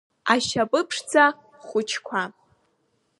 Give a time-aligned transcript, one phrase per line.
[0.33, 1.25] Ашьапы ԥшӡа
[1.65, 2.21] хәыҷқәа…